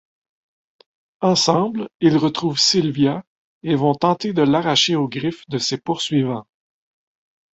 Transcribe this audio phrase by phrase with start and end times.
[1.21, 3.23] Ensemble, ils retrouvent Sylvia
[3.61, 6.47] et vont tenter de l'arracher aux griffes de ses poursuivants…